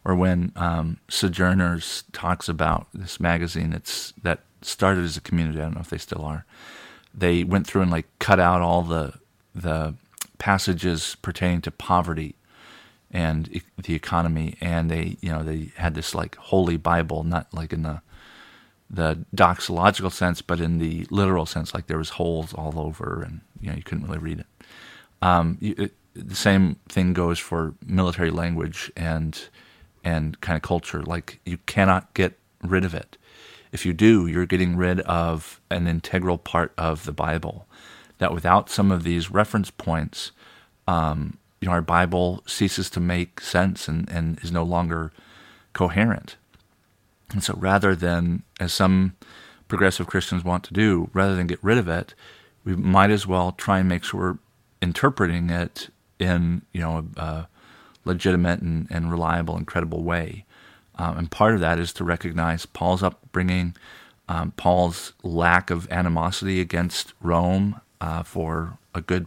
Or 0.05 0.15
when 0.15 0.53
um, 0.55 0.99
Sojourners 1.09 2.05
talks 2.13 2.49
about 2.49 2.89
this 2.93 3.19
magazine 3.19 3.71
that's 3.71 4.13
that 4.23 4.41
started 4.65 5.05
as 5.05 5.17
a 5.17 5.21
community. 5.21 5.61
I 5.61 5.65
don't 5.65 5.75
know 5.75 5.81
if 5.81 5.91
they 5.91 5.99
still 5.99 6.25
are. 6.25 6.45
They 7.15 7.45
went 7.45 7.67
through 7.67 7.83
and 7.83 7.91
like 7.91 8.07
cut 8.19 8.41
out 8.41 8.61
all 8.61 8.83
the 8.83 9.15
the 9.55 9.95
passages 10.39 11.17
pertaining 11.23 11.61
to 11.63 11.71
poverty 11.71 12.35
and 13.11 13.63
the 13.81 13.95
economy, 13.95 14.57
and 14.61 14.91
they 14.91 15.17
you 15.21 15.31
know 15.31 15.43
they 15.43 15.71
had 15.77 15.95
this 15.95 16.15
like 16.15 16.37
holy 16.37 16.77
Bible, 16.77 17.23
not 17.25 17.53
like 17.53 17.73
in 17.73 17.83
the 17.83 18.01
the 18.91 19.25
doxological 19.35 20.13
sense, 20.13 20.43
but 20.43 20.61
in 20.61 20.79
the 20.79 21.07
literal 21.11 21.47
sense, 21.47 21.75
like 21.75 21.87
there 21.87 21.99
was 21.99 22.11
holes 22.11 22.53
all 22.53 22.79
over, 22.79 23.23
and 23.23 23.41
you 23.61 23.71
know 23.71 23.77
you 23.77 23.83
couldn't 23.83 24.07
really 24.07 24.19
read 24.19 24.41
it. 24.41 24.47
Um, 25.23 25.59
you, 25.61 25.75
it 25.79 25.95
the 26.15 26.35
same 26.35 26.77
thing 26.89 27.13
goes 27.13 27.39
for 27.39 27.75
military 27.85 28.31
language 28.31 28.91
and 28.97 29.49
and 30.05 30.41
kind 30.41 30.57
of 30.57 30.63
culture. 30.63 31.03
Like 31.03 31.41
you 31.45 31.59
cannot 31.67 32.13
get 32.15 32.39
rid 32.63 32.85
of 32.85 32.95
it. 32.95 33.17
If 33.75 33.85
you 33.85 33.93
do, 33.93 34.29
you're 34.29 34.47
getting 34.47 34.77
rid 34.77 35.01
of 35.01 35.61
an 35.69 35.89
integral 35.89 36.39
part 36.39 36.73
of 36.79 37.05
the 37.05 37.13
Bible. 37.13 37.67
That 38.19 38.33
without 38.33 38.71
some 38.71 38.93
of 38.93 39.03
these 39.03 39.33
reference 39.33 39.73
points, 39.73 40.31
um, 40.87 41.39
you 41.61 41.67
know, 41.67 41.73
our 41.73 41.83
Bible 41.83 42.45
ceases 42.47 42.89
to 42.91 43.01
make 43.01 43.41
sense 43.41 43.89
and, 43.89 44.09
and 44.09 44.39
is 44.45 44.53
no 44.53 44.63
longer 44.63 45.13
coherent. 45.73 46.37
And 47.33 47.43
so 47.43 47.55
rather 47.59 47.97
than, 47.97 48.45
as 48.61 48.73
some 48.73 49.17
progressive 49.67 50.07
Christians 50.07 50.45
want 50.45 50.63
to 50.65 50.73
do, 50.73 51.11
rather 51.13 51.35
than 51.35 51.49
get 51.49 51.59
rid 51.61 51.77
of 51.77 51.89
it, 51.89 52.15
we 52.65 52.77
might 52.77 53.11
as 53.11 53.27
well 53.27 53.51
try 53.51 53.81
and 53.81 53.89
make 53.89 54.05
sure 54.05 54.21
we're 54.21 54.39
interpreting 54.81 55.51
it 55.51 55.89
in, 56.21 56.63
you 56.73 56.81
know, 56.81 57.09
a, 57.17 57.21
a 57.21 57.49
legitimate 58.05 58.61
and, 58.61 58.87
and, 58.89 59.11
reliable 59.11 59.57
and 59.57 59.67
credible 59.67 60.05
way. 60.05 60.45
Um, 60.97 61.19
and 61.19 61.31
part 61.31 61.55
of 61.55 61.61
that 61.61 61.79
is 61.79 61.93
to 61.95 62.05
recognize 62.05 62.67
Paul's 62.67 63.03
upbringing, 63.03 63.75
um, 64.29 64.53
Paul's 64.53 65.13
lack 65.23 65.71
of 65.71 65.91
animosity 65.91 66.61
against 66.61 67.13
Rome 67.21 67.81
uh, 68.01 68.23
for 68.23 68.79
a 68.95 69.01
good, 69.01 69.27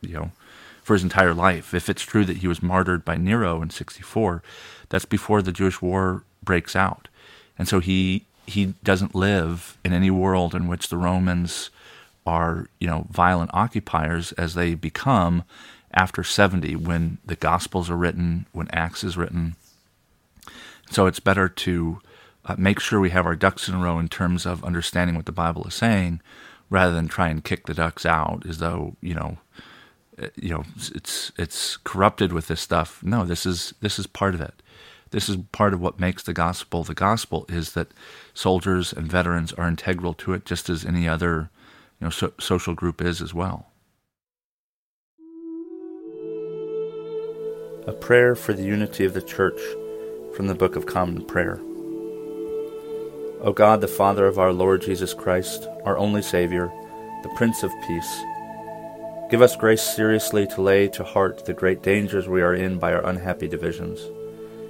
you 0.00 0.14
know, 0.14 0.30
for 0.82 0.94
his 0.94 1.02
entire 1.02 1.34
life. 1.34 1.72
If 1.72 1.88
it's 1.88 2.02
true 2.02 2.24
that 2.24 2.38
he 2.38 2.48
was 2.48 2.62
martyred 2.62 3.04
by 3.04 3.16
Nero 3.16 3.62
in 3.62 3.70
64, 3.70 4.42
that's 4.88 5.04
before 5.04 5.40
the 5.40 5.52
Jewish 5.52 5.80
war 5.80 6.24
breaks 6.42 6.76
out. 6.76 7.08
And 7.58 7.68
so 7.68 7.80
he 7.80 8.24
he 8.46 8.74
doesn't 8.84 9.14
live 9.14 9.78
in 9.84 9.92
any 9.92 10.10
world 10.10 10.54
in 10.54 10.68
which 10.68 10.88
the 10.88 10.98
Romans 10.98 11.70
are, 12.26 12.68
you 12.78 12.86
know, 12.86 13.06
violent 13.10 13.50
occupiers 13.54 14.32
as 14.32 14.54
they 14.54 14.74
become 14.74 15.44
after 15.92 16.22
70 16.22 16.76
when 16.76 17.18
the 17.24 17.36
gospels 17.36 17.88
are 17.88 17.96
written, 17.96 18.46
when 18.52 18.68
Acts 18.70 19.04
is 19.04 19.16
written. 19.16 19.56
So 20.94 21.06
it's 21.06 21.18
better 21.18 21.48
to 21.48 22.00
uh, 22.44 22.54
make 22.56 22.78
sure 22.78 23.00
we 23.00 23.10
have 23.10 23.26
our 23.26 23.34
ducks 23.34 23.68
in 23.68 23.74
a 23.74 23.78
row 23.78 23.98
in 23.98 24.08
terms 24.08 24.46
of 24.46 24.62
understanding 24.62 25.16
what 25.16 25.26
the 25.26 25.32
Bible 25.32 25.66
is 25.66 25.74
saying 25.74 26.20
rather 26.70 26.94
than 26.94 27.08
try 27.08 27.28
and 27.28 27.42
kick 27.42 27.66
the 27.66 27.74
ducks 27.74 28.06
out 28.06 28.44
as 28.48 28.58
though, 28.58 28.94
you 29.00 29.12
know, 29.12 29.38
uh, 30.22 30.28
you 30.36 30.50
know 30.50 30.62
it's 30.94 31.32
it's 31.36 31.78
corrupted 31.78 32.32
with 32.32 32.46
this 32.46 32.60
stuff. 32.60 33.02
No, 33.02 33.24
this 33.24 33.44
is 33.44 33.74
this 33.80 33.98
is 33.98 34.06
part 34.06 34.36
of 34.36 34.40
it. 34.40 34.62
This 35.10 35.28
is 35.28 35.36
part 35.50 35.74
of 35.74 35.80
what 35.80 35.98
makes 35.98 36.22
the 36.22 36.32
gospel 36.32 36.84
the 36.84 36.94
gospel 36.94 37.44
is 37.48 37.72
that 37.72 37.88
soldiers 38.32 38.92
and 38.92 39.10
veterans 39.10 39.52
are 39.54 39.66
integral 39.66 40.14
to 40.14 40.32
it, 40.32 40.44
just 40.44 40.70
as 40.70 40.84
any 40.84 41.08
other 41.08 41.50
you 42.00 42.04
know 42.04 42.10
so, 42.10 42.32
social 42.38 42.74
group 42.74 43.02
is 43.02 43.20
as 43.20 43.34
well. 43.34 43.66
A 47.88 47.92
prayer 47.92 48.36
for 48.36 48.52
the 48.52 48.62
unity 48.62 49.04
of 49.04 49.12
the 49.12 49.22
church 49.22 49.60
from 50.36 50.46
the 50.46 50.54
Book 50.54 50.76
of 50.76 50.86
Common 50.86 51.24
Prayer. 51.24 51.60
O 53.40 53.52
God, 53.54 53.80
the 53.80 53.88
Father 53.88 54.26
of 54.26 54.38
our 54.38 54.52
Lord 54.52 54.82
Jesus 54.82 55.14
Christ, 55.14 55.66
our 55.84 55.98
only 55.98 56.22
Savior, 56.22 56.72
the 57.22 57.32
Prince 57.36 57.62
of 57.62 57.70
Peace 57.86 58.22
Give 59.30 59.40
us 59.40 59.56
grace 59.56 59.82
seriously 59.82 60.46
to 60.48 60.60
lay 60.62 60.86
to 60.88 61.02
heart 61.02 61.44
the 61.44 61.54
great 61.54 61.82
dangers 61.82 62.28
we 62.28 62.42
are 62.42 62.54
in 62.54 62.78
by 62.78 62.92
our 62.92 63.04
unhappy 63.04 63.48
divisions. 63.48 64.00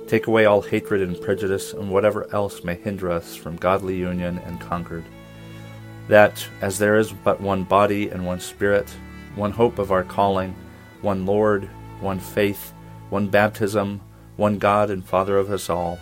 Take 0.09 0.27
away 0.27 0.47
all 0.47 0.63
hatred 0.63 1.03
and 1.03 1.21
prejudice 1.21 1.73
and 1.73 1.91
whatever 1.91 2.33
else 2.33 2.63
may 2.63 2.77
hinder 2.77 3.11
us 3.11 3.35
from 3.35 3.57
godly 3.57 3.97
union 3.97 4.39
and 4.47 4.61
concord. 4.61 5.05
That, 6.09 6.47
as 6.63 6.79
there 6.79 6.97
is 6.97 7.13
but 7.13 7.41
one 7.41 7.65
body 7.65 8.09
and 8.11 8.25
one 8.25 8.39
Spirit, 8.41 8.89
one 9.35 9.51
hope 9.51 9.79
of 9.79 9.91
our 9.91 10.05
calling, 10.05 10.55
one 11.03 11.27
Lord, 11.27 11.69
one 12.01 12.21
faith, 12.21 12.73
one 13.11 13.29
baptism, 13.29 14.01
one 14.37 14.59
God 14.59 14.91
and 14.91 15.05
Father 15.05 15.37
of 15.39 15.51
us 15.51 15.71
all, 15.71 15.99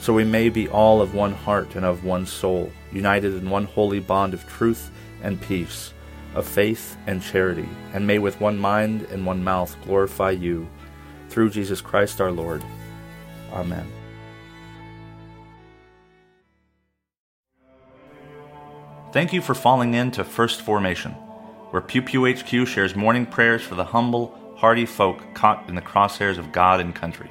so 0.00 0.12
we 0.12 0.24
may 0.24 0.48
be 0.48 0.68
all 0.68 1.02
of 1.02 1.14
one 1.14 1.32
heart 1.32 1.74
and 1.74 1.84
of 1.84 2.04
one 2.04 2.26
soul, 2.26 2.70
united 2.92 3.34
in 3.34 3.50
one 3.50 3.64
holy 3.64 4.00
bond 4.00 4.34
of 4.34 4.46
truth 4.48 4.90
and 5.22 5.40
peace 5.40 5.92
of 6.34 6.46
faith 6.46 6.96
and 7.06 7.22
charity, 7.22 7.68
and 7.92 8.06
may 8.06 8.18
with 8.18 8.40
one 8.40 8.58
mind 8.58 9.02
and 9.10 9.26
one 9.26 9.42
mouth 9.42 9.76
glorify 9.84 10.30
you, 10.30 10.68
through 11.28 11.50
Jesus 11.50 11.80
Christ 11.80 12.20
our 12.20 12.30
Lord. 12.30 12.62
Amen. 13.52 13.86
Thank 19.10 19.32
you 19.32 19.40
for 19.40 19.54
falling 19.54 19.94
in 19.94 20.10
to 20.12 20.24
First 20.24 20.62
Formation, 20.62 21.12
where 21.70 21.82
Pew 21.82 22.02
Pew 22.02 22.26
HQ 22.26 22.68
shares 22.68 22.94
morning 22.94 23.26
prayers 23.26 23.62
for 23.62 23.74
the 23.74 23.84
humble, 23.84 24.38
hardy 24.56 24.86
folk 24.86 25.22
caught 25.34 25.68
in 25.68 25.74
the 25.74 25.82
crosshairs 25.82 26.38
of 26.38 26.52
God 26.52 26.80
and 26.80 26.94
country. 26.94 27.30